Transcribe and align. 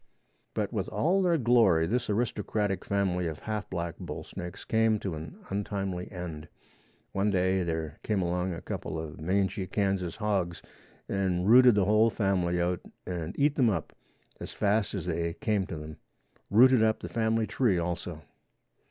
But 0.55 0.73
with 0.73 0.89
all 0.89 1.21
their 1.21 1.37
glory 1.37 1.85
this 1.85 2.09
aristocratic 2.09 2.83
family 2.83 3.27
of 3.27 3.37
half 3.41 3.69
black 3.69 3.97
bull 3.99 4.23
snakes 4.23 4.65
came 4.65 4.97
to 4.97 5.13
an 5.13 5.37
untimely 5.51 6.11
end. 6.11 6.47
One 7.11 7.29
day 7.29 7.61
there 7.61 7.99
came 8.01 8.19
along 8.23 8.51
a 8.51 8.63
couple 8.63 8.97
of 8.97 9.21
mangy 9.21 9.67
Kansas 9.67 10.15
hogs 10.15 10.63
and 11.07 11.47
rooted 11.47 11.75
the 11.75 11.85
whole 11.85 12.09
family 12.09 12.59
out 12.59 12.79
and 13.05 13.35
eat 13.37 13.53
them 13.53 13.69
up 13.69 13.95
as 14.39 14.53
fast 14.53 14.95
as 14.95 15.05
they 15.05 15.35
came 15.35 15.67
to 15.67 15.77
them; 15.77 15.97
rooted 16.49 16.81
up 16.81 17.01
the 17.01 17.07
family 17.07 17.45
tree 17.45 17.77
also. 17.77 18.23